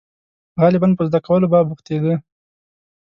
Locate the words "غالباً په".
0.61-1.03